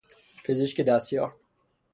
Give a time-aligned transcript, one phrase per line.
[0.45, 1.35] پزشک دستیار